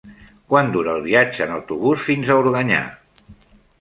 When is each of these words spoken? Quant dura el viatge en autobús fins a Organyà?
Quant 0.53 0.69
dura 0.75 0.95
el 0.99 1.03
viatge 1.03 1.45
en 1.47 1.53
autobús 1.57 2.07
fins 2.07 2.33
a 2.33 2.39
Organyà? 2.45 2.81